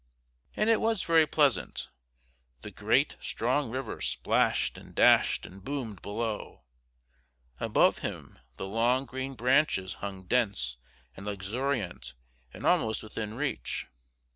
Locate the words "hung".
10.01-10.23